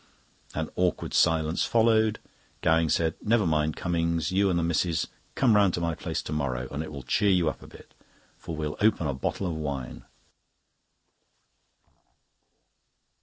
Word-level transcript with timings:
An 0.55 0.71
awkward 0.77 1.13
silence 1.13 1.63
followed. 1.63 2.17
Gowing 2.63 2.89
said: 2.89 3.13
"Never 3.21 3.45
mind, 3.45 3.75
Cummings, 3.75 4.31
you 4.31 4.49
and 4.49 4.57
the 4.57 4.63
missis 4.63 5.05
come 5.35 5.55
round 5.55 5.75
to 5.75 5.79
my 5.79 5.93
place 5.93 6.23
to 6.23 6.33
morrow, 6.33 6.67
and 6.71 6.81
it 6.81 6.91
will 6.91 7.03
cheer 7.03 7.29
you 7.29 7.47
up 7.47 7.61
a 7.61 7.67
bit; 7.67 7.93
for 8.35 8.55
we'll 8.55 8.77
open 8.81 9.05
a 9.05 9.13
bottle 9.13 9.45
of 9.45 9.53
wine." 9.53 10.05